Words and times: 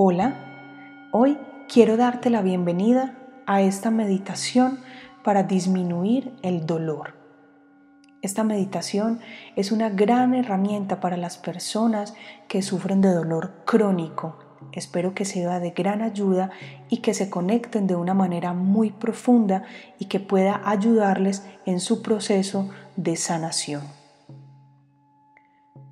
Hola, 0.00 1.08
hoy 1.10 1.36
quiero 1.68 1.96
darte 1.96 2.30
la 2.30 2.40
bienvenida 2.40 3.16
a 3.48 3.62
esta 3.62 3.90
meditación 3.90 4.78
para 5.24 5.42
disminuir 5.42 6.36
el 6.42 6.66
dolor. 6.66 7.16
Esta 8.22 8.44
meditación 8.44 9.18
es 9.56 9.72
una 9.72 9.90
gran 9.90 10.36
herramienta 10.36 11.00
para 11.00 11.16
las 11.16 11.36
personas 11.36 12.14
que 12.46 12.62
sufren 12.62 13.00
de 13.00 13.12
dolor 13.12 13.64
crónico. 13.64 14.38
Espero 14.70 15.14
que 15.14 15.24
sea 15.24 15.58
de 15.58 15.72
gran 15.72 16.00
ayuda 16.00 16.50
y 16.88 16.98
que 16.98 17.12
se 17.12 17.28
conecten 17.28 17.88
de 17.88 17.96
una 17.96 18.14
manera 18.14 18.52
muy 18.52 18.92
profunda 18.92 19.64
y 19.98 20.04
que 20.04 20.20
pueda 20.20 20.62
ayudarles 20.64 21.44
en 21.66 21.80
su 21.80 22.02
proceso 22.02 22.70
de 22.94 23.16
sanación. 23.16 23.82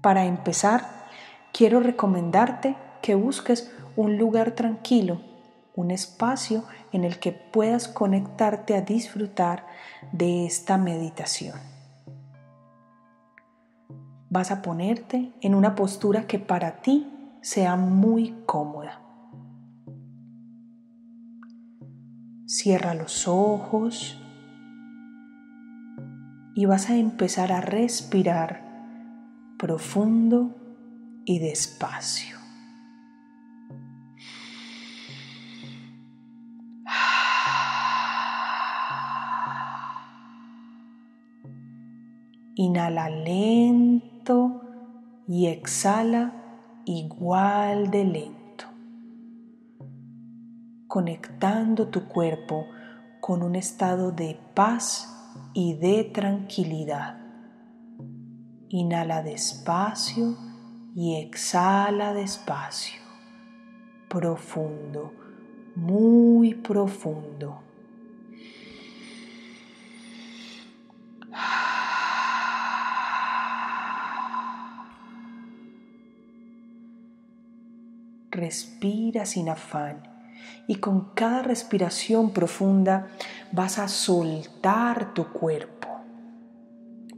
Para 0.01 0.27
empezar, 0.27 1.09
quiero 1.53 1.81
recomendarte 1.81 2.77
que 3.03 3.17
busques 3.17 3.73
un 3.97 4.19
lugar 4.19 4.53
tranquilo, 4.53 5.21
un 5.75 5.91
espacio 5.91 6.65
en 6.93 7.05
el 7.05 7.19
que 7.19 7.33
puedas 7.33 7.89
conectarte 7.89 8.75
a 8.75 8.83
disfrutar 8.83 9.67
de 10.13 10.47
esta 10.47 10.79
meditación. 10.79 11.59
Vas 14.29 14.51
a 14.51 14.63
ponerte 14.63 15.33
en 15.41 15.55
una 15.55 15.75
postura 15.75 16.27
que 16.27 16.39
para 16.39 16.83
ti 16.83 17.11
sea 17.41 17.77
muy 17.77 18.35
cómoda. 18.45 19.01
Cierra 22.47 22.95
los 22.95 23.27
ojos 23.29 24.21
y 26.55 26.65
vas 26.65 26.91
a 26.91 26.97
empezar 26.97 27.53
a 27.53 27.61
respirar 27.61 28.65
profundo 29.59 30.55
y 31.25 31.39
despacio. 31.39 32.36
Inhala 42.59 43.11
lento 43.11 44.63
y 45.29 45.49
exhala 45.49 46.33
igual 46.87 47.91
de 47.91 48.05
lento, 48.07 48.65
conectando 50.87 51.89
tu 51.89 52.09
cuerpo 52.09 52.65
con 53.21 53.43
un 53.43 53.57
estado 53.57 54.11
de 54.11 54.41
paz 54.55 55.37
y 55.53 55.75
de 55.75 56.05
tranquilidad. 56.05 57.19
Inhala 58.71 59.23
despacio 59.23 60.35
y 60.95 61.17
exhala 61.17 62.15
despacio, 62.15 63.03
profundo, 64.09 65.13
muy 65.75 66.55
profundo. 66.55 67.66
Respira 78.37 79.25
sin 79.25 79.49
afán 79.49 80.03
y 80.67 80.75
con 80.75 81.15
cada 81.15 81.41
respiración 81.41 82.33
profunda 82.33 83.09
vas 83.51 83.79
a 83.79 83.89
soltar 83.89 85.15
tu 85.15 85.33
cuerpo. 85.33 85.89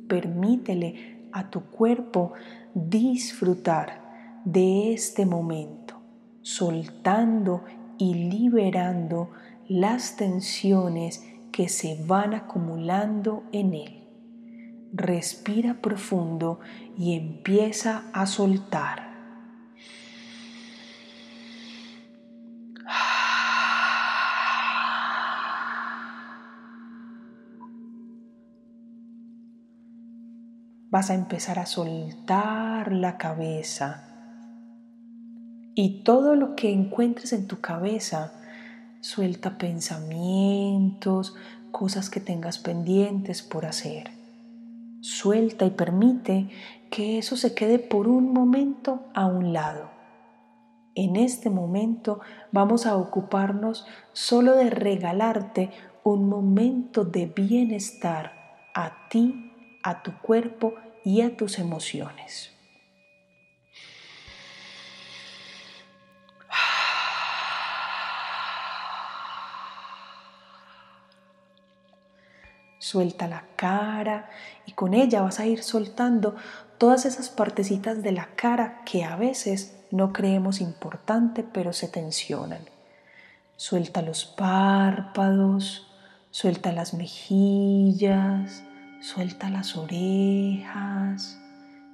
Permítele 0.07 1.27
a 1.33 1.51
tu 1.51 1.63
cuerpo 1.63 2.35
disfrutar 2.73 4.01
de 4.45 4.93
este 4.93 5.27
momento, 5.27 6.01
soltando 6.43 7.65
y 7.99 8.15
liberando 8.15 9.31
las 9.67 10.15
tensiones 10.15 11.25
que 11.51 11.69
se 11.69 12.01
van 12.07 12.33
acumulando 12.33 13.43
en 13.51 13.75
él. 13.75 14.09
Respira 14.93 15.83
profundo 15.83 16.61
y 16.97 17.17
empieza 17.17 18.05
a 18.12 18.25
soltar. 18.27 19.08
Vas 30.91 31.10
a 31.10 31.15
empezar 31.15 31.59
a 31.59 31.66
soltar 31.66 32.93
la 32.93 33.19
cabeza 33.19 34.04
y 35.75 36.03
todo 36.03 36.34
lo 36.34 36.56
que 36.56 36.72
encuentres 36.72 37.32
en 37.32 37.47
tu 37.47 37.60
cabeza, 37.60 38.32
suelta 39.00 39.59
pensamientos, 39.59 41.37
cosas 41.71 42.10
que 42.10 42.19
tengas 42.19 42.59
pendientes 42.59 43.43
por 43.43 43.65
hacer. 43.65 44.10
Suelta 45.00 45.66
y 45.66 45.71
permite 45.71 46.48
que 46.91 47.19
eso 47.19 47.37
se 47.37 47.54
quede 47.54 47.78
por 47.78 48.09
un 48.09 48.32
momento 48.32 49.04
a 49.15 49.27
un 49.27 49.53
lado. 49.53 49.88
En 50.97 51.15
este 51.15 51.48
momento 51.48 52.19
vamos 52.50 52.84
a 52.84 52.97
ocuparnos 52.97 53.87
solo 54.12 54.56
de 54.56 54.71
regalarte 54.71 55.71
un 56.03 56.28
momento 56.28 57.04
de 57.04 57.27
bienestar 57.27 58.32
a 58.75 59.09
ti 59.09 59.47
a 59.83 60.03
tu 60.03 60.16
cuerpo 60.19 60.75
y 61.05 61.22
a 61.22 61.37
tus 61.37 61.59
emociones. 61.59 62.53
Suelta 72.78 73.27
la 73.27 73.44
cara 73.56 74.31
y 74.65 74.72
con 74.72 74.94
ella 74.94 75.21
vas 75.21 75.41
a 75.41 75.47
ir 75.47 75.62
soltando 75.62 76.37
todas 76.78 77.05
esas 77.05 77.28
partecitas 77.28 78.03
de 78.03 78.12
la 78.12 78.34
cara 78.34 78.83
que 78.87 79.05
a 79.05 79.16
veces 79.16 79.77
no 79.91 80.12
creemos 80.12 80.60
importante 80.60 81.43
pero 81.43 81.72
se 81.72 81.89
tensionan. 81.89 82.62
Suelta 83.56 84.00
los 84.00 84.25
párpados, 84.25 85.87
suelta 86.31 86.72
las 86.72 86.95
mejillas, 86.95 88.62
Suelta 89.00 89.48
las 89.48 89.76
orejas, 89.76 91.41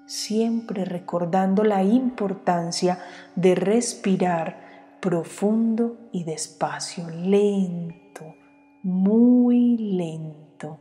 siempre 0.07 0.87
recordando 0.87 1.63
la 1.63 1.83
importancia 1.83 2.99
de 3.37 3.55
respirar 3.55 4.97
profundo 5.01 5.99
y 6.13 6.25
despacio, 6.25 7.11
lento, 7.11 8.35
muy 8.83 9.77
lento. 9.77 10.79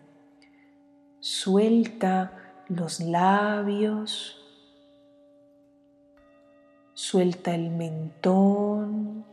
Suelta 1.20 2.32
los 2.70 3.02
labios, 3.02 4.42
suelta 6.94 7.54
el 7.54 7.70
mentón, 7.70 9.26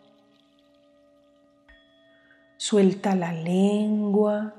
suelta 2.56 3.14
la 3.14 3.32
lengua 3.32 4.54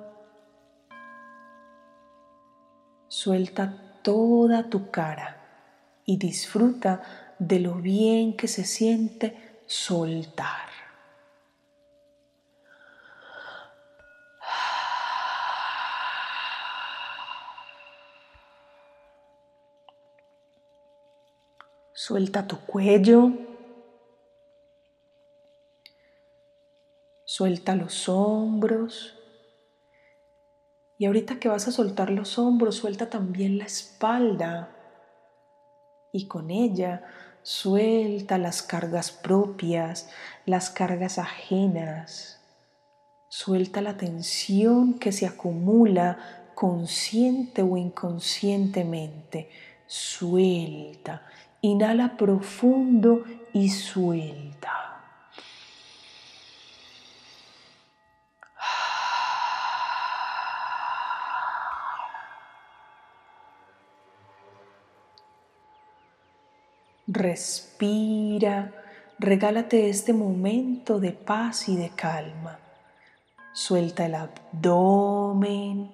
Suelta 3.12 3.74
toda 4.04 4.70
tu 4.70 4.90
cara 4.90 5.36
y 6.06 6.16
disfruta 6.16 7.34
de 7.40 7.60
lo 7.60 7.74
bien 7.74 8.38
que 8.38 8.48
se 8.48 8.64
siente 8.64 9.60
soltar. 9.66 10.70
Suelta 21.92 22.48
tu 22.48 22.62
cuello. 22.62 23.34
Suelta 27.26 27.76
los 27.76 28.08
hombros. 28.08 29.21
Y 31.02 31.08
ahorita 31.08 31.40
que 31.40 31.50
vas 31.50 31.68
a 31.68 31.72
soltar 31.72 32.12
los 32.12 32.38
hombros, 32.38 32.76
suelta 32.76 33.10
también 33.10 33.58
la 33.58 33.66
espalda. 33.66 34.70
Y 36.14 36.28
con 36.28 36.52
ella 36.52 37.04
suelta 37.42 38.38
las 38.38 38.62
cargas 38.62 39.12
propias, 39.12 40.12
las 40.46 40.70
cargas 40.70 41.18
ajenas. 41.18 42.40
Suelta 43.30 43.82
la 43.82 43.98
tensión 43.98 45.00
que 45.00 45.12
se 45.12 45.26
acumula 45.26 46.52
consciente 46.54 47.64
o 47.64 47.78
inconscientemente. 47.78 49.50
Suelta. 49.88 51.24
Inhala 51.62 52.16
profundo 52.16 53.24
y 53.54 53.70
suelta. 53.70 54.81
Respira, 67.14 68.72
regálate 69.20 69.90
este 69.90 70.14
momento 70.14 71.02
de 71.02 71.12
paz 71.12 71.68
y 71.68 71.76
de 71.76 71.90
calma. 71.90 72.58
Suelta 73.52 74.06
el 74.06 74.16
abdomen. 74.16 75.94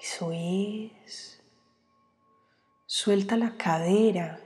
Eso 0.00 0.30
es. 0.32 1.42
Suelta 2.86 3.36
la 3.36 3.58
cadera 3.58 4.40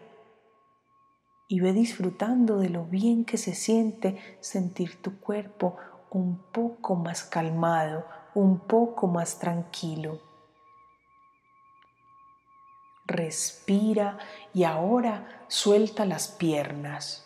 y 1.48 1.60
ve 1.60 1.72
disfrutando 1.72 2.58
de 2.58 2.70
lo 2.70 2.86
bien 2.86 3.24
que 3.24 3.36
se 3.36 3.54
siente 3.54 4.18
sentir 4.40 5.00
tu 5.00 5.20
cuerpo 5.20 5.76
un 6.10 6.36
poco 6.50 6.96
más 6.96 7.22
calmado, 7.22 8.04
un 8.34 8.58
poco 8.58 9.06
más 9.06 9.38
tranquilo. 9.38 10.33
Respira 13.06 14.18
y 14.54 14.64
ahora 14.64 15.44
suelta 15.48 16.06
las 16.06 16.28
piernas. 16.28 17.24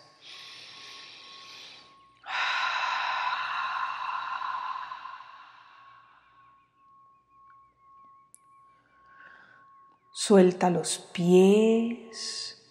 Suelta 10.11 10.69
los 10.69 10.99
pies, 11.11 12.61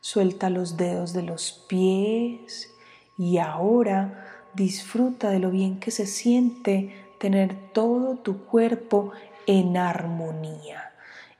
suelta 0.00 0.48
los 0.48 0.78
dedos 0.78 1.12
de 1.12 1.22
los 1.22 1.52
pies 1.68 2.72
y 3.18 3.38
ahora 3.38 4.48
disfruta 4.54 5.28
de 5.28 5.38
lo 5.38 5.50
bien 5.50 5.78
que 5.78 5.90
se 5.90 6.06
siente 6.06 7.14
tener 7.18 7.72
todo 7.72 8.16
tu 8.16 8.44
cuerpo 8.46 9.12
en 9.46 9.76
armonía, 9.76 10.91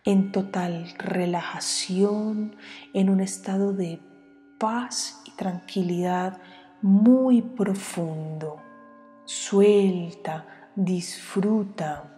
en 0.04 0.32
total 0.32 0.93
relajación, 0.99 2.56
en 2.93 3.10
un 3.10 3.20
estado 3.20 3.72
de 3.72 4.00
paz 4.58 5.22
y 5.25 5.31
tranquilidad 5.32 6.38
muy 6.81 7.43
profundo. 7.43 8.60
Suelta, 9.25 10.46
disfruta 10.75 12.12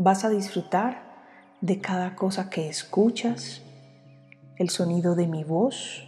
Vas 0.00 0.24
a 0.24 0.30
disfrutar 0.30 1.02
de 1.60 1.80
cada 1.80 2.14
cosa 2.14 2.50
que 2.50 2.68
escuchas, 2.68 3.62
el 4.54 4.70
sonido 4.70 5.16
de 5.16 5.26
mi 5.26 5.42
voz, 5.42 6.07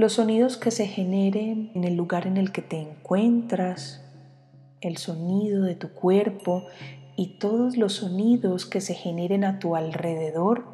los 0.00 0.14
sonidos 0.14 0.56
que 0.56 0.70
se 0.70 0.86
generen 0.86 1.70
en 1.74 1.84
el 1.84 1.94
lugar 1.94 2.26
en 2.26 2.36
el 2.36 2.52
que 2.52 2.62
te 2.62 2.80
encuentras, 2.80 4.02
el 4.80 4.96
sonido 4.96 5.62
de 5.62 5.74
tu 5.74 5.90
cuerpo 5.90 6.66
y 7.16 7.38
todos 7.38 7.76
los 7.76 7.94
sonidos 7.94 8.66
que 8.66 8.80
se 8.80 8.94
generen 8.94 9.44
a 9.44 9.58
tu 9.58 9.76
alrededor, 9.76 10.64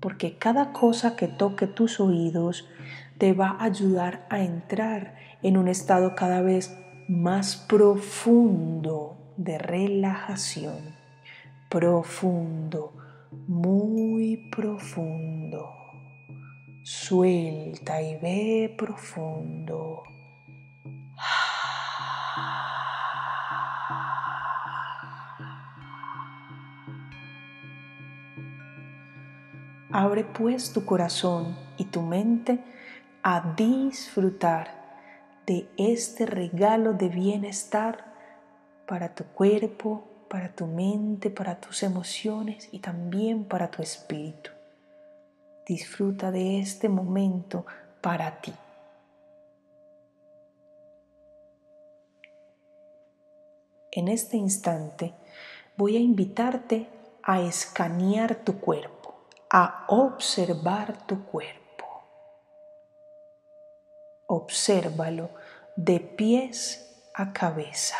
porque 0.00 0.36
cada 0.36 0.72
cosa 0.72 1.16
que 1.16 1.28
toque 1.28 1.66
tus 1.66 1.98
oídos 1.98 2.68
te 3.18 3.32
va 3.32 3.56
a 3.58 3.64
ayudar 3.64 4.26
a 4.28 4.42
entrar 4.42 5.16
en 5.42 5.56
un 5.56 5.68
estado 5.68 6.14
cada 6.14 6.42
vez 6.42 6.76
más 7.08 7.56
profundo 7.56 9.16
de 9.36 9.58
relajación 9.58 10.96
profundo, 11.68 12.92
muy 13.48 14.48
profundo. 14.50 15.25
Suelta 16.88 18.00
y 18.00 18.16
ve 18.18 18.72
profundo. 18.78 20.04
Abre 29.90 30.22
pues 30.22 30.72
tu 30.72 30.84
corazón 30.84 31.56
y 31.76 31.86
tu 31.86 32.02
mente 32.02 32.60
a 33.24 33.52
disfrutar 33.56 34.68
de 35.44 35.68
este 35.76 36.24
regalo 36.24 36.92
de 36.92 37.08
bienestar 37.08 38.14
para 38.86 39.12
tu 39.12 39.24
cuerpo, 39.24 40.04
para 40.30 40.54
tu 40.54 40.68
mente, 40.68 41.30
para 41.30 41.58
tus 41.58 41.82
emociones 41.82 42.68
y 42.70 42.78
también 42.78 43.42
para 43.42 43.72
tu 43.72 43.82
espíritu. 43.82 44.55
Disfruta 45.66 46.30
de 46.30 46.60
este 46.60 46.88
momento 46.88 47.66
para 48.00 48.40
ti. 48.40 48.54
En 53.90 54.06
este 54.06 54.36
instante 54.36 55.12
voy 55.76 55.96
a 55.96 55.98
invitarte 55.98 56.88
a 57.20 57.40
escanear 57.40 58.36
tu 58.36 58.60
cuerpo, 58.60 59.26
a 59.50 59.86
observar 59.88 61.04
tu 61.04 61.24
cuerpo. 61.24 61.84
Obsérvalo 64.28 65.30
de 65.74 65.98
pies 65.98 67.02
a 67.12 67.32
cabeza 67.32 67.96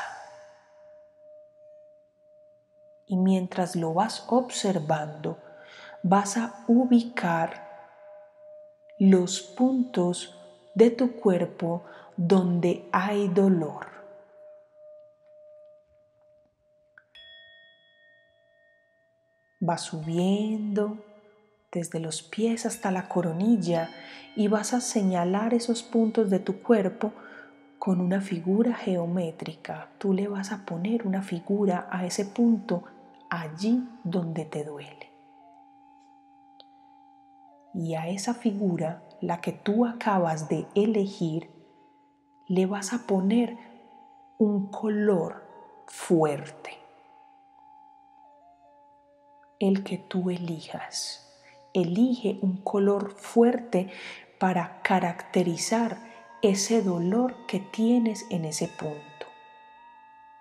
y 3.06 3.16
mientras 3.16 3.74
lo 3.74 3.92
vas 3.94 4.24
observando, 4.28 5.38
vas 6.08 6.36
a 6.36 6.64
ubicar 6.68 7.66
los 9.00 9.40
puntos 9.40 10.38
de 10.76 10.90
tu 10.90 11.16
cuerpo 11.16 11.82
donde 12.16 12.88
hay 12.92 13.26
dolor. 13.26 13.88
Vas 19.58 19.82
subiendo 19.82 21.04
desde 21.72 21.98
los 21.98 22.22
pies 22.22 22.66
hasta 22.66 22.92
la 22.92 23.08
coronilla 23.08 23.90
y 24.36 24.46
vas 24.46 24.74
a 24.74 24.80
señalar 24.80 25.54
esos 25.54 25.82
puntos 25.82 26.30
de 26.30 26.38
tu 26.38 26.62
cuerpo 26.62 27.12
con 27.80 28.00
una 28.00 28.20
figura 28.20 28.74
geométrica. 28.74 29.88
Tú 29.98 30.12
le 30.12 30.28
vas 30.28 30.52
a 30.52 30.64
poner 30.64 31.04
una 31.04 31.22
figura 31.22 31.88
a 31.90 32.06
ese 32.06 32.24
punto 32.24 32.84
allí 33.28 33.82
donde 34.04 34.44
te 34.44 34.62
duele. 34.62 35.15
Y 37.76 37.94
a 37.94 38.08
esa 38.08 38.32
figura, 38.32 39.02
la 39.20 39.42
que 39.42 39.52
tú 39.52 39.84
acabas 39.84 40.48
de 40.48 40.66
elegir, 40.74 41.50
le 42.48 42.64
vas 42.64 42.94
a 42.94 43.06
poner 43.06 43.58
un 44.38 44.70
color 44.70 45.44
fuerte. 45.86 46.78
El 49.60 49.84
que 49.84 49.98
tú 49.98 50.30
elijas. 50.30 51.22
Elige 51.74 52.38
un 52.40 52.62
color 52.62 53.10
fuerte 53.10 53.90
para 54.40 54.80
caracterizar 54.80 55.98
ese 56.40 56.80
dolor 56.80 57.46
que 57.46 57.60
tienes 57.60 58.24
en 58.30 58.46
ese 58.46 58.68
punto. 58.68 59.26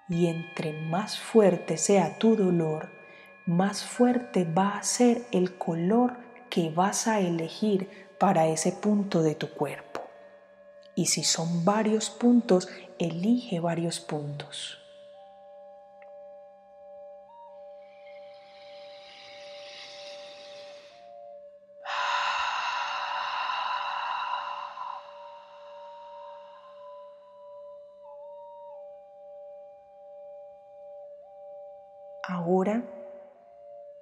Y 0.08 0.28
entre 0.28 0.72
más 0.88 1.20
fuerte 1.20 1.76
sea 1.76 2.18
tu 2.18 2.38
dolor, 2.38 2.92
más 3.46 3.84
fuerte 3.84 4.46
va 4.46 4.78
a 4.78 4.84
ser 4.84 5.26
el 5.34 5.58
color 5.58 6.25
que 6.50 6.70
vas 6.70 7.08
a 7.08 7.20
elegir 7.20 7.90
para 8.18 8.48
ese 8.48 8.72
punto 8.72 9.22
de 9.22 9.36
tu 9.36 9.50
cuerpo. 9.52 10.02
Y 10.96 11.08
si 11.08 11.24
son 11.24 11.66
varios 11.66 12.10
puntos, 12.10 12.70
elige 13.00 13.60
varios 13.60 14.00
puntos. 14.00 14.85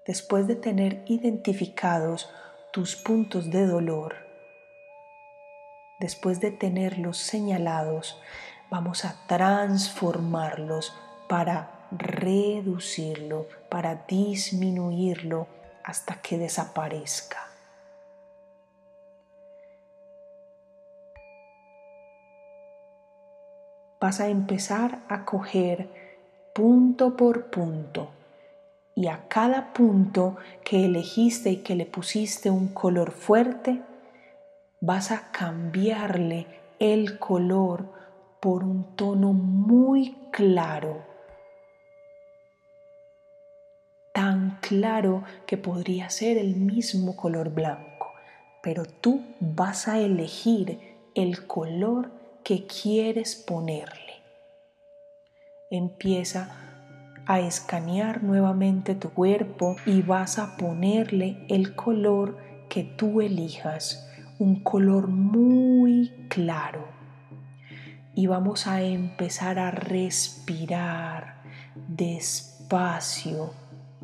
Después 0.06 0.48
de 0.48 0.56
tener 0.56 1.04
identificados 1.06 2.30
tus 2.72 2.96
puntos 2.96 3.52
de 3.52 3.66
dolor, 3.66 4.16
después 6.00 6.40
de 6.42 6.52
tenerlos 6.52 7.18
señalados, 7.18 8.20
vamos 8.70 9.06
a 9.06 9.16
transformarlos 9.28 10.94
para 11.30 11.88
reducirlo, 11.92 13.48
para 13.70 14.04
disminuirlo 14.08 15.48
hasta 15.84 16.22
que 16.22 16.38
desaparezca. 16.38 17.48
Vas 24.02 24.20
a 24.20 24.28
empezar 24.28 25.00
a 25.08 25.24
coger 25.24 25.88
punto 26.54 27.16
por 27.16 27.50
punto 27.50 28.10
y 28.96 29.08
a 29.08 29.28
cada 29.28 29.74
punto 29.74 30.38
que 30.64 30.86
elegiste 30.86 31.50
y 31.50 31.58
que 31.58 31.76
le 31.76 31.86
pusiste 31.86 32.50
un 32.50 32.68
color 32.70 33.12
fuerte, 33.12 33.82
vas 34.82 35.12
a 35.12 35.32
cambiarle 35.32 36.46
el 36.80 37.18
color 37.18 37.90
por 38.40 38.64
un 38.64 38.96
tono 38.96 39.34
muy 39.34 40.18
claro, 40.32 41.06
tan 44.14 44.60
claro 44.62 45.24
que 45.48 45.58
podría 45.58 46.10
ser 46.10 46.38
el 46.38 46.56
mismo 46.56 47.16
color 47.16 47.50
blanco, 47.50 48.12
pero 48.62 48.86
tú 48.86 49.24
vas 49.40 49.88
a 49.88 50.00
elegir 50.00 50.80
el 51.16 51.48
color 51.48 52.12
que 52.44 52.68
quieres 52.68 53.36
ponerle. 53.36 54.14
Empieza 55.72 56.63
a 57.26 57.40
escanear 57.40 58.24
nuevamente 58.24 58.96
tu 58.96 59.10
cuerpo 59.10 59.76
y 59.86 60.02
vas 60.02 60.40
a 60.40 60.58
ponerle 60.58 61.46
el 61.50 61.76
color 61.76 62.38
que 62.70 62.84
tú 62.84 63.22
elijas, 63.22 64.10
un 64.40 64.64
color 64.64 65.08
muy 65.08 66.12
claro. 66.30 66.88
Y 68.16 68.28
vamos 68.28 68.68
a 68.68 68.82
empezar 68.82 69.60
a 69.60 69.72
respirar 69.72 71.42
despacio 71.88 73.52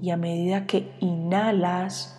y 0.02 0.12
a 0.12 0.18
medida 0.18 0.66
que 0.66 0.92
inhalas 1.00 2.18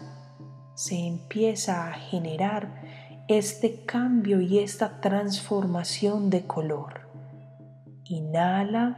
se 0.75 0.97
empieza 0.99 1.89
a 1.89 1.93
generar 1.93 2.81
este 3.29 3.85
cambio 3.85 4.41
y 4.41 4.59
esta 4.59 5.01
transformación 5.01 6.31
de 6.31 6.47
color. 6.47 7.03
Inhala. 8.05 8.97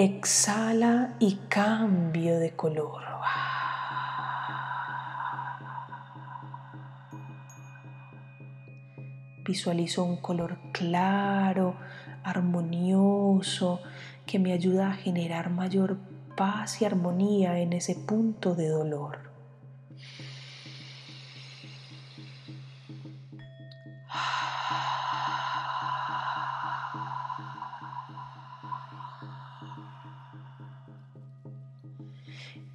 Exhala 0.00 1.16
y 1.18 1.34
cambio 1.48 2.38
de 2.38 2.54
color. 2.54 3.02
Visualizo 9.44 10.04
un 10.04 10.18
color 10.18 10.60
claro, 10.70 11.74
armonioso, 12.22 13.80
que 14.24 14.38
me 14.38 14.52
ayuda 14.52 14.90
a 14.90 14.94
generar 14.94 15.50
mayor 15.50 15.98
paz 16.36 16.80
y 16.80 16.84
armonía 16.84 17.58
en 17.58 17.72
ese 17.72 17.96
punto 17.96 18.54
de 18.54 18.68
dolor. 18.68 19.27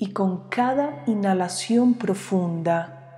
Y 0.04 0.08
con 0.08 0.50
cada 0.50 1.02
inhalación 1.08 1.94
profunda, 1.94 3.16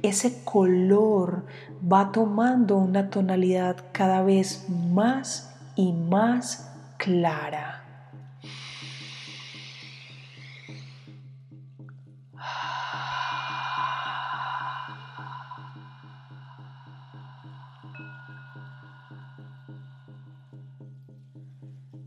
ese 0.00 0.42
color 0.44 1.44
va 1.84 2.10
tomando 2.10 2.78
una 2.78 3.10
tonalidad 3.10 3.76
cada 3.92 4.22
vez 4.22 4.66
más 4.70 5.54
y 5.76 5.92
más 5.92 6.72
clara. 6.96 7.84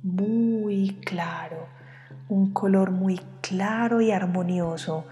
Muy 0.01 0.99
claro, 1.05 1.67
un 2.27 2.51
color 2.53 2.89
muy 2.89 3.19
claro 3.47 4.01
y 4.01 4.11
armonioso. 4.11 5.05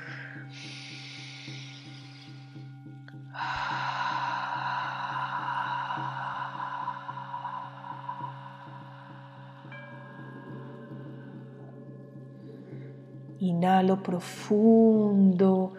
Inhalo 13.39 14.01
profundo 14.01 15.73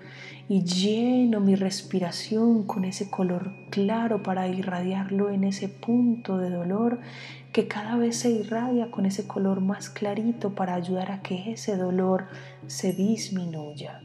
y 0.48 0.62
lleno 0.64 1.40
mi 1.40 1.54
respiración 1.54 2.66
con 2.66 2.84
ese 2.84 3.10
color 3.10 3.50
claro 3.70 4.22
para 4.22 4.46
irradiarlo 4.46 5.30
en 5.30 5.44
ese 5.44 5.68
punto 5.68 6.36
de 6.36 6.50
dolor 6.50 7.00
que 7.54 7.68
cada 7.68 7.94
vez 7.94 8.16
se 8.18 8.30
irradia 8.32 8.90
con 8.90 9.06
ese 9.06 9.28
color 9.28 9.60
más 9.60 9.88
clarito 9.88 10.56
para 10.56 10.74
ayudar 10.74 11.12
a 11.12 11.22
que 11.22 11.52
ese 11.52 11.76
dolor 11.76 12.26
se 12.66 12.92
disminuya. 12.92 14.00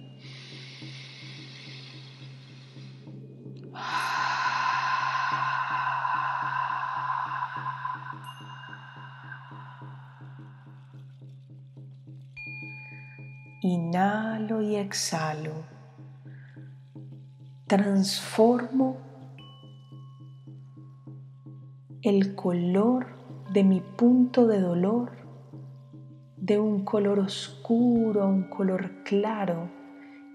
Inhalo 13.63 14.62
y 14.62 14.75
exhalo. 14.75 15.63
Transformo 17.65 18.98
el 22.03 22.36
color 22.36 23.19
de 23.51 23.63
mi 23.63 23.82
punto 23.82 24.46
de 24.48 24.60
dolor 24.60 25.12
de 26.38 26.60
un 26.60 26.86
color 26.86 27.20
oscuro 27.20 28.24
a 28.24 28.27
un 28.27 28.44
color 28.44 29.03
claro 29.03 29.70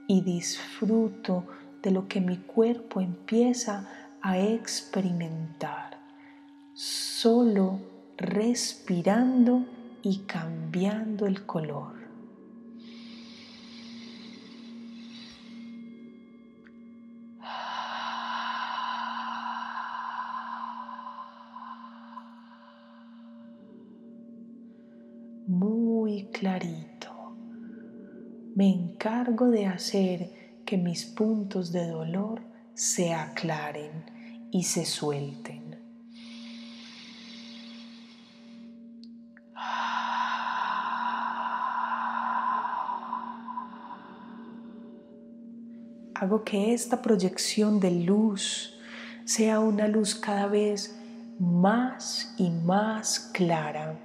y 0.09 0.23
disfruto 0.23 1.45
de 1.83 1.91
lo 1.91 2.09
que 2.09 2.21
mi 2.21 2.39
cuerpo 2.39 3.01
empieza 3.01 3.89
a 4.21 4.39
experimentar, 4.39 5.99
solo 6.75 7.81
respirando 8.17 9.65
y 10.03 10.21
cambiando 10.21 11.27
el 11.27 11.47
color. 11.47 12.04
Clarito. 26.45 27.09
Me 28.55 28.69
encargo 28.69 29.49
de 29.49 29.65
hacer 29.65 30.61
que 30.67 30.77
mis 30.77 31.07
puntos 31.07 31.73
de 31.73 31.87
dolor 31.89 32.43
se 32.75 33.15
aclaren 33.15 34.05
y 34.51 34.65
se 34.65 34.85
suelten. 34.85 35.75
Hago 46.15 46.45
que 46.45 46.75
esta 46.75 47.01
proyección 47.01 47.81
de 47.81 47.91
luz 47.91 48.75
sea 49.25 49.61
una 49.61 49.89
luz 49.89 50.15
cada 50.15 50.47
vez 50.47 50.95
más 51.39 52.35
y 52.37 52.51
más 52.51 53.31
clara 53.33 53.99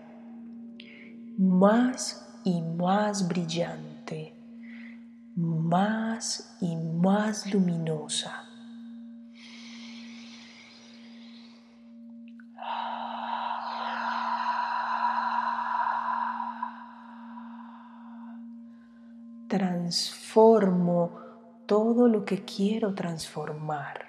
más 1.39 2.28
y 2.43 2.61
más 2.61 3.27
brillante, 3.27 4.33
más 5.35 6.57
y 6.61 6.75
más 6.75 7.51
luminosa. 7.53 8.45
Transformo 19.47 21.11
todo 21.65 22.07
lo 22.07 22.23
que 22.23 22.45
quiero 22.45 22.93
transformar. 22.93 24.08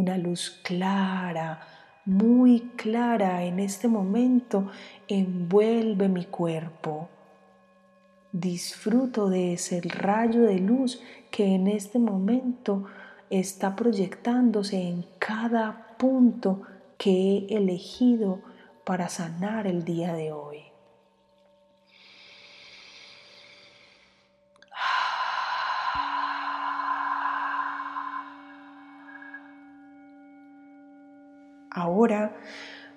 Una 0.00 0.16
luz 0.16 0.60
clara, 0.64 1.60
muy 2.06 2.72
clara 2.76 3.44
en 3.44 3.60
este 3.60 3.86
momento 3.86 4.68
envuelve 5.06 6.08
mi 6.08 6.24
cuerpo. 6.24 7.08
Disfruto 8.32 9.28
de 9.28 9.52
ese 9.54 9.80
rayo 9.82 10.42
de 10.42 10.58
luz 10.58 11.02
que 11.30 11.54
en 11.54 11.66
este 11.66 11.98
momento 11.98 12.84
está 13.28 13.76
proyectándose 13.76 14.80
en 14.80 15.04
cada 15.18 15.96
punto 15.98 16.62
que 16.96 17.46
he 17.48 17.56
elegido 17.56 18.40
para 18.84 19.08
sanar 19.08 19.66
el 19.66 19.84
día 19.84 20.14
de 20.14 20.32
hoy. 20.32 20.69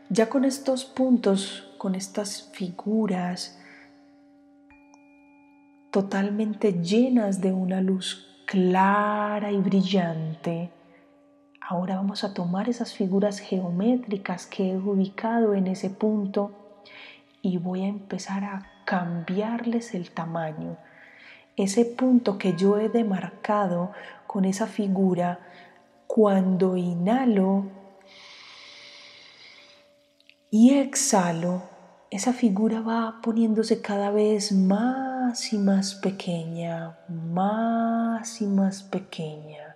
Ya 0.10 0.28
con 0.28 0.44
estos 0.44 0.86
puntos, 0.86 1.72
con 1.78 1.94
estas 1.94 2.50
figuras, 2.54 3.60
totalmente 5.92 6.74
llenas 6.82 7.40
de 7.40 7.52
una 7.54 7.80
luz 7.82 8.28
clara 8.48 9.52
y 9.52 9.58
brillante. 9.58 10.72
Ahora 11.62 11.96
vamos 11.98 12.24
a 12.24 12.34
tomar 12.34 12.70
esas 12.70 12.94
figuras 12.94 13.38
geométricas 13.38 14.48
que 14.48 14.72
he 14.72 14.78
ubicado 14.78 15.54
en 15.54 15.68
ese 15.68 15.92
punto 15.92 16.52
y 17.44 17.58
voy 17.58 17.84
a 17.84 17.88
empezar 17.88 18.44
a 18.44 18.72
cambiarles 18.86 19.94
el 19.94 20.10
tamaño. 20.10 20.78
Ese 21.56 21.86
punto 21.86 22.40
que 22.40 22.56
yo 22.56 22.80
he 22.80 22.90
demarcado 22.90 23.92
con 24.26 24.46
esa 24.46 24.66
figura, 24.66 25.40
cuando 26.08 26.78
inhalo 26.78 27.83
y 30.56 30.78
exhalo, 30.78 31.64
esa 32.12 32.32
figura 32.32 32.80
va 32.80 33.22
poniéndose 33.24 33.82
cada 33.82 34.12
vez 34.12 34.52
más 34.52 35.52
y 35.52 35.58
más 35.58 35.96
pequeña, 35.96 37.00
más 37.08 38.40
y 38.40 38.46
más 38.46 38.84
pequeña. 38.84 39.76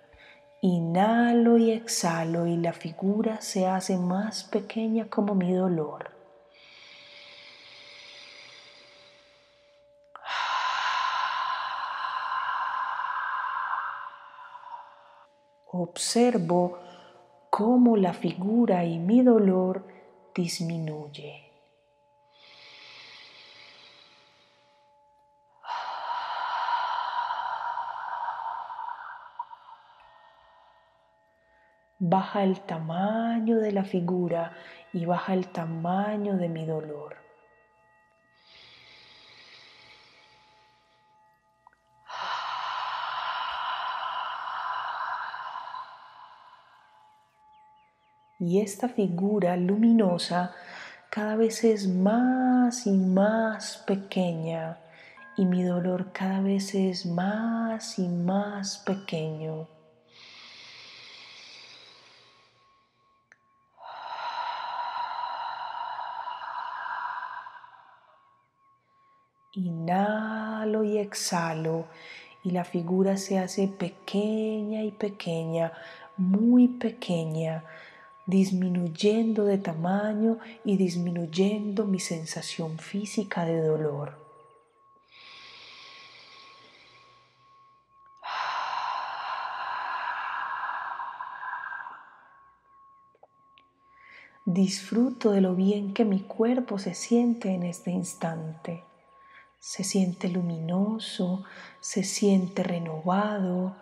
Inhalo 0.60 1.58
y 1.58 1.72
exhalo 1.72 2.46
y 2.46 2.56
la 2.56 2.72
figura 2.72 3.40
se 3.40 3.66
hace 3.66 3.96
más 3.96 4.44
pequeña 4.44 5.08
como 5.10 5.34
mi 5.34 5.52
dolor. 5.52 6.12
Observo 15.72 16.78
cómo 17.50 17.96
la 17.96 18.12
figura 18.12 18.84
y 18.84 19.00
mi 19.00 19.22
dolor 19.22 19.97
disminuye. 20.38 21.44
baja 32.00 32.44
el 32.44 32.60
tamaño 32.60 33.58
de 33.58 33.72
la 33.72 33.82
figura 33.82 34.52
y 34.92 35.04
baja 35.04 35.34
el 35.34 35.48
tamaño 35.48 36.36
de 36.36 36.48
mi 36.48 36.64
dolor. 36.64 37.27
Y 48.38 48.60
esta 48.60 48.88
figura 48.88 49.56
luminosa 49.56 50.54
cada 51.10 51.36
vez 51.36 51.64
es 51.64 51.88
más 51.88 52.86
y 52.86 52.92
más 52.92 53.78
pequeña 53.86 54.78
y 55.38 55.44
mi 55.44 55.62
dolor 55.62 56.12
cada 56.12 56.40
vez 56.40 56.74
es 56.74 57.06
más 57.06 57.98
y 57.98 58.08
más 58.08 58.78
pequeño. 58.78 59.68
Inhalo 69.52 70.82
y 70.82 70.98
exhalo 70.98 71.86
y 72.42 72.50
la 72.50 72.64
figura 72.64 73.16
se 73.16 73.38
hace 73.38 73.68
pequeña 73.68 74.82
y 74.82 74.90
pequeña, 74.90 75.72
muy 76.16 76.66
pequeña, 76.66 77.62
disminuyendo 78.28 79.46
de 79.46 79.56
tamaño 79.56 80.38
y 80.62 80.76
disminuyendo 80.76 81.86
mi 81.86 81.98
sensación 81.98 82.78
física 82.78 83.46
de 83.46 83.62
dolor. 83.62 84.16
Disfruto 94.44 95.30
de 95.30 95.40
lo 95.40 95.54
bien 95.54 95.94
que 95.94 96.04
mi 96.04 96.20
cuerpo 96.20 96.78
se 96.78 96.94
siente 96.94 97.54
en 97.54 97.62
este 97.62 97.90
instante 97.90 98.84
se 99.60 99.84
siente 99.84 100.28
luminoso, 100.28 101.44
se 101.80 102.04
siente 102.04 102.62
renovado, 102.62 103.76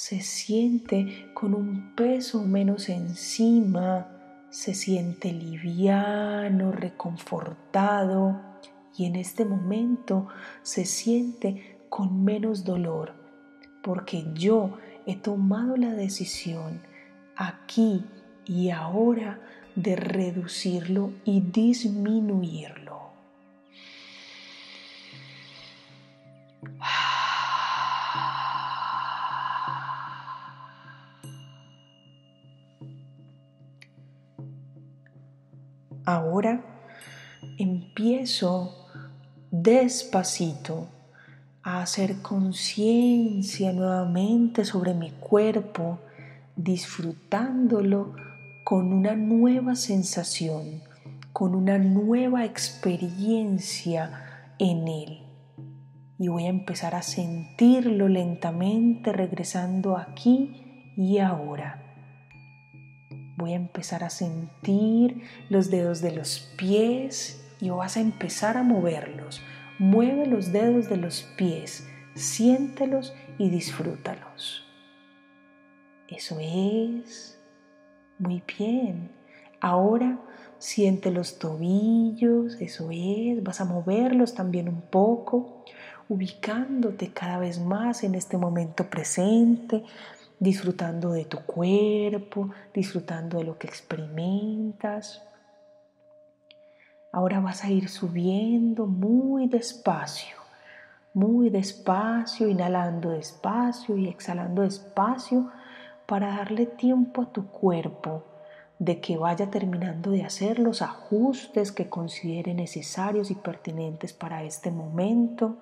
se 0.00 0.22
siente 0.22 1.30
con 1.34 1.52
un 1.52 1.94
peso 1.94 2.42
menos 2.42 2.88
encima, 2.88 4.08
se 4.48 4.72
siente 4.72 5.30
liviano, 5.30 6.72
reconfortado 6.72 8.40
y 8.96 9.04
en 9.04 9.16
este 9.16 9.44
momento 9.44 10.26
se 10.62 10.86
siente 10.86 11.80
con 11.90 12.24
menos 12.24 12.64
dolor, 12.64 13.12
porque 13.82 14.24
yo 14.32 14.78
he 15.04 15.16
tomado 15.16 15.76
la 15.76 15.92
decisión 15.92 16.80
aquí 17.36 18.02
y 18.46 18.70
ahora 18.70 19.38
de 19.74 19.96
reducirlo 19.96 21.12
y 21.26 21.42
disminuirlo. 21.42 23.10
Ahora 36.10 36.60
empiezo 37.56 38.74
despacito 39.52 40.88
a 41.62 41.82
hacer 41.82 42.20
conciencia 42.20 43.72
nuevamente 43.72 44.64
sobre 44.64 44.92
mi 44.92 45.12
cuerpo, 45.12 46.00
disfrutándolo 46.56 48.16
con 48.64 48.92
una 48.92 49.14
nueva 49.14 49.76
sensación, 49.76 50.82
con 51.32 51.54
una 51.54 51.78
nueva 51.78 52.44
experiencia 52.44 54.50
en 54.58 54.88
él. 54.88 55.22
Y 56.18 56.26
voy 56.26 56.46
a 56.46 56.48
empezar 56.48 56.96
a 56.96 57.02
sentirlo 57.02 58.08
lentamente 58.08 59.12
regresando 59.12 59.96
aquí 59.96 60.92
y 60.96 61.18
ahora. 61.18 61.89
Voy 63.40 63.54
a 63.54 63.56
empezar 63.56 64.04
a 64.04 64.10
sentir 64.10 65.22
los 65.48 65.70
dedos 65.70 66.02
de 66.02 66.12
los 66.12 66.40
pies 66.58 67.42
y 67.58 67.70
vas 67.70 67.96
a 67.96 68.00
empezar 68.00 68.58
a 68.58 68.62
moverlos. 68.62 69.40
Mueve 69.78 70.26
los 70.26 70.52
dedos 70.52 70.90
de 70.90 70.98
los 70.98 71.22
pies, 71.38 71.88
siéntelos 72.14 73.14
y 73.38 73.48
disfrútalos. 73.48 74.66
Eso 76.06 76.36
es. 76.38 77.40
Muy 78.18 78.42
bien. 78.58 79.10
Ahora 79.58 80.18
siente 80.58 81.10
los 81.10 81.38
tobillos, 81.38 82.58
eso 82.60 82.90
es. 82.92 83.42
Vas 83.42 83.62
a 83.62 83.64
moverlos 83.64 84.34
también 84.34 84.68
un 84.68 84.82
poco, 84.82 85.64
ubicándote 86.10 87.10
cada 87.14 87.38
vez 87.38 87.58
más 87.58 88.04
en 88.04 88.16
este 88.16 88.36
momento 88.36 88.90
presente, 88.90 89.82
disfrutando 90.40 91.12
de 91.12 91.26
tu 91.26 91.38
cuerpo, 91.40 92.50
disfrutando 92.74 93.38
de 93.38 93.44
lo 93.44 93.58
que 93.58 93.68
experimentas. 93.68 95.22
Ahora 97.12 97.40
vas 97.40 97.62
a 97.62 97.70
ir 97.70 97.88
subiendo 97.88 98.86
muy 98.86 99.48
despacio, 99.48 100.36
muy 101.12 101.50
despacio, 101.50 102.48
inhalando 102.48 103.10
despacio 103.10 103.96
y 103.98 104.08
exhalando 104.08 104.62
despacio 104.62 105.50
para 106.06 106.28
darle 106.28 106.66
tiempo 106.66 107.22
a 107.22 107.32
tu 107.32 107.46
cuerpo 107.48 108.24
de 108.78 108.98
que 109.00 109.18
vaya 109.18 109.50
terminando 109.50 110.10
de 110.10 110.24
hacer 110.24 110.58
los 110.58 110.80
ajustes 110.80 111.70
que 111.70 111.90
considere 111.90 112.54
necesarios 112.54 113.30
y 113.30 113.34
pertinentes 113.34 114.14
para 114.14 114.42
este 114.42 114.70
momento 114.70 115.58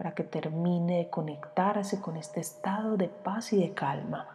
para 0.00 0.14
que 0.14 0.24
termine 0.24 0.96
de 0.96 1.10
conectarse 1.10 2.00
con 2.00 2.16
este 2.16 2.40
estado 2.40 2.96
de 2.96 3.08
paz 3.08 3.52
y 3.52 3.58
de 3.58 3.74
calma. 3.74 4.34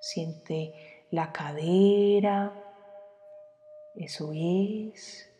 Siente 0.00 1.04
la 1.10 1.30
cadera, 1.30 2.50
eso 3.94 4.32
es. 4.34 5.30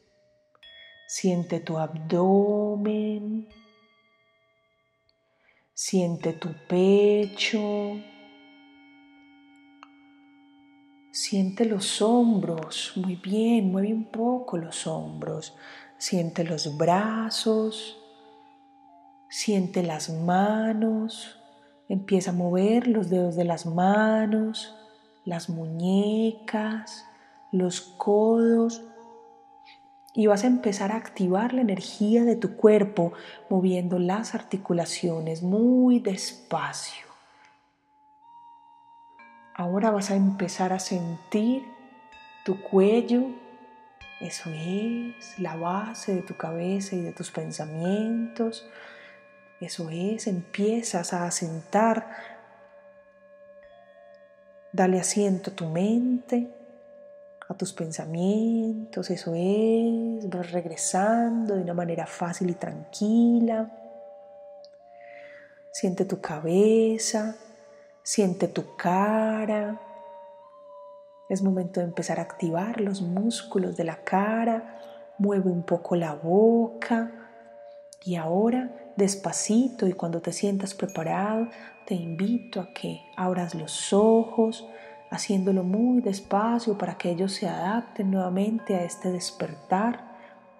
Siente 1.08 1.60
tu 1.60 1.78
abdomen, 1.78 3.48
siente 5.72 6.34
tu 6.34 6.50
pecho, 6.68 7.96
siente 11.10 11.64
los 11.64 12.02
hombros, 12.02 12.92
muy 12.96 13.16
bien, 13.16 13.72
mueve 13.72 13.94
un 13.94 14.10
poco 14.10 14.58
los 14.58 14.86
hombros, 14.86 15.56
siente 15.96 16.44
los 16.44 16.76
brazos, 16.76 18.01
Siente 19.32 19.82
las 19.82 20.10
manos, 20.10 21.40
empieza 21.88 22.32
a 22.32 22.34
mover 22.34 22.86
los 22.86 23.08
dedos 23.08 23.34
de 23.34 23.44
las 23.44 23.64
manos, 23.64 24.76
las 25.24 25.48
muñecas, 25.48 27.06
los 27.50 27.80
codos 27.80 28.82
y 30.12 30.26
vas 30.26 30.44
a 30.44 30.48
empezar 30.48 30.92
a 30.92 30.96
activar 30.96 31.54
la 31.54 31.62
energía 31.62 32.24
de 32.24 32.36
tu 32.36 32.56
cuerpo 32.56 33.14
moviendo 33.48 33.98
las 33.98 34.34
articulaciones 34.34 35.42
muy 35.42 35.98
despacio. 35.98 37.06
Ahora 39.54 39.90
vas 39.92 40.10
a 40.10 40.14
empezar 40.14 40.74
a 40.74 40.78
sentir 40.78 41.64
tu 42.44 42.60
cuello, 42.60 43.28
eso 44.20 44.50
es 44.50 45.38
la 45.38 45.56
base 45.56 46.16
de 46.16 46.20
tu 46.20 46.36
cabeza 46.36 46.96
y 46.96 47.00
de 47.00 47.12
tus 47.12 47.30
pensamientos. 47.30 48.68
Eso 49.62 49.90
es, 49.90 50.26
empiezas 50.26 51.12
a 51.12 51.24
asentar. 51.24 52.04
Dale 54.72 54.98
asiento 54.98 55.52
a 55.52 55.54
tu 55.54 55.66
mente, 55.66 56.50
a 57.48 57.54
tus 57.54 57.72
pensamientos. 57.72 59.08
Eso 59.08 59.34
es, 59.36 60.28
vas 60.28 60.50
regresando 60.50 61.54
de 61.54 61.62
una 61.62 61.74
manera 61.74 62.06
fácil 62.06 62.50
y 62.50 62.54
tranquila. 62.54 63.70
Siente 65.70 66.06
tu 66.06 66.20
cabeza, 66.20 67.36
siente 68.02 68.48
tu 68.48 68.74
cara. 68.74 69.80
Es 71.28 71.40
momento 71.40 71.78
de 71.78 71.86
empezar 71.86 72.18
a 72.18 72.22
activar 72.22 72.80
los 72.80 73.00
músculos 73.00 73.76
de 73.76 73.84
la 73.84 74.02
cara. 74.02 74.80
Mueve 75.18 75.50
un 75.50 75.62
poco 75.62 75.94
la 75.94 76.14
boca. 76.14 77.12
Y 78.04 78.16
ahora, 78.16 78.81
despacito 78.96 79.86
y 79.86 79.92
cuando 79.92 80.20
te 80.20 80.32
sientas 80.32 80.74
preparado, 80.74 81.48
te 81.86 81.94
invito 81.94 82.60
a 82.60 82.72
que 82.72 83.02
abras 83.16 83.54
los 83.54 83.92
ojos, 83.92 84.66
haciéndolo 85.10 85.62
muy 85.62 86.00
despacio 86.00 86.78
para 86.78 86.96
que 86.96 87.10
ellos 87.10 87.32
se 87.32 87.48
adapten 87.48 88.10
nuevamente 88.10 88.76
a 88.76 88.84
este 88.84 89.10
despertar 89.10 90.12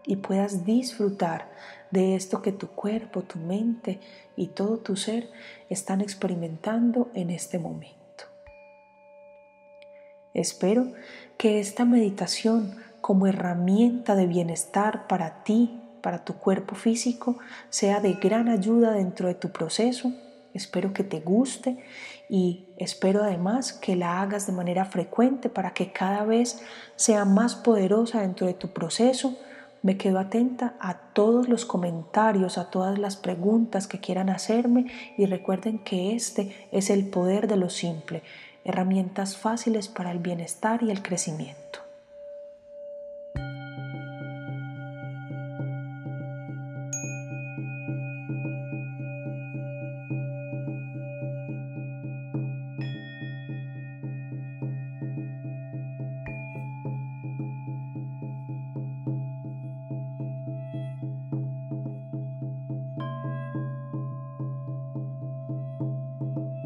y 0.05 0.16
puedas 0.16 0.64
disfrutar 0.64 1.51
de 1.90 2.16
esto 2.16 2.42
que 2.42 2.53
tu 2.53 2.68
cuerpo, 2.68 3.23
tu 3.23 3.38
mente 3.38 4.01
y 4.37 4.49
todo 4.49 4.79
tu 4.79 4.97
ser 4.97 5.31
están 5.68 6.01
experimentando 6.01 7.11
en 7.14 7.31
este 7.31 7.59
momento. 7.59 8.03
Espero 10.35 10.92
que 11.37 11.61
esta 11.61 11.85
meditación 11.85 12.77
como 13.01 13.27
herramienta 13.27 14.14
de 14.14 14.27
bienestar 14.27 15.07
para 15.07 15.42
ti, 15.42 15.82
para 16.03 16.25
tu 16.25 16.35
cuerpo 16.35 16.75
físico, 16.75 17.38
sea 17.71 18.01
de 18.01 18.15
gran 18.15 18.49
ayuda 18.49 18.93
dentro 18.93 19.29
de 19.29 19.35
tu 19.35 19.51
proceso. 19.51 20.12
Espero 20.53 20.93
que 20.93 21.05
te 21.05 21.21
guste 21.21 21.79
y 22.29 22.67
espero 22.77 23.23
además 23.23 23.73
que 23.73 23.97
la 23.97 24.21
hagas 24.21 24.47
de 24.47 24.53
manera 24.53 24.85
frecuente 24.85 25.49
para 25.49 25.73
que 25.73 25.93
cada 25.93 26.25
vez 26.25 26.62
sea 26.97 27.25
más 27.25 27.55
poderosa 27.55 28.21
dentro 28.21 28.47
de 28.47 28.55
tu 28.55 28.69
proceso. 28.69 29.38
Me 29.83 29.97
quedo 29.97 30.19
atenta 30.19 30.75
a 30.79 30.99
todos 31.12 31.49
los 31.49 31.65
comentarios, 31.65 32.59
a 32.59 32.71
todas 32.71 32.99
las 32.99 33.17
preguntas 33.17 33.87
que 33.87 33.99
quieran 33.99 34.29
hacerme 34.29 34.87
y 35.17 35.27
recuerden 35.27 35.79
que 35.79 36.15
este 36.15 36.69
es 36.71 36.91
el 36.91 37.09
poder 37.09 37.49
de 37.49 37.57
lo 37.57 37.71
simple, 37.71 38.23
herramientas 38.65 39.37
fáciles 39.37 39.88
para 39.88 40.12
el 40.12 40.19
bienestar 40.19 40.83
y 40.83 40.91
el 40.91 41.03
crecimiento. 41.03 41.82